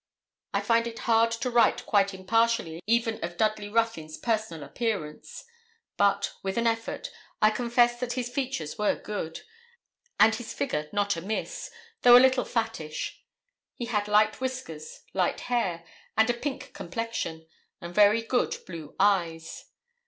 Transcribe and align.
I 0.51 0.61
find 0.61 0.87
it 0.87 0.97
hard 0.97 1.29
to 1.29 1.51
write 1.51 1.85
quite 1.85 2.11
impartially 2.11 2.81
even 2.87 3.23
of 3.23 3.37
Dudley 3.37 3.69
Ruthyn's 3.69 4.17
personal 4.17 4.63
appearance; 4.63 5.45
but, 5.95 6.33
with 6.41 6.57
an 6.57 6.65
effort, 6.65 7.11
I 7.39 7.51
confess 7.51 7.99
that 7.99 8.13
his 8.13 8.27
features 8.27 8.79
were 8.79 8.95
good, 8.95 9.41
and 10.19 10.33
his 10.33 10.55
figure 10.55 10.89
not 10.91 11.15
amiss, 11.15 11.69
though 12.01 12.17
a 12.17 12.17
little 12.17 12.45
fattish. 12.45 13.23
He 13.75 13.85
had 13.85 14.07
light 14.07 14.41
whiskers, 14.41 15.01
light 15.13 15.41
hair, 15.41 15.85
and 16.17 16.27
a 16.31 16.33
pink 16.33 16.73
complexion, 16.73 17.45
and 17.79 17.93
very 17.93 18.23
good 18.23 18.57
blue 18.65 18.95
eyes. 18.99 19.65